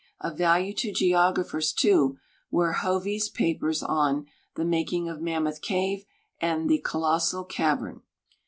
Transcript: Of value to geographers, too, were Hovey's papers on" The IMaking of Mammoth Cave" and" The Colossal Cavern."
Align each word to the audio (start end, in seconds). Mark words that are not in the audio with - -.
Of 0.19 0.35
value 0.35 0.73
to 0.77 0.91
geographers, 0.91 1.71
too, 1.71 2.17
were 2.49 2.71
Hovey's 2.71 3.29
papers 3.29 3.83
on" 3.83 4.25
The 4.55 4.63
IMaking 4.63 5.07
of 5.11 5.21
Mammoth 5.21 5.61
Cave" 5.61 6.05
and" 6.41 6.67
The 6.71 6.79
Colossal 6.79 7.43
Cavern." 7.43 8.01